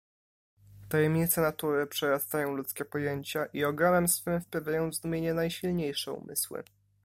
[0.89, 6.63] "Tajemnice natury przerastają ludzkie pojęcia i ogromem swym wprawiają w zdumienie najsilniejsze umysły."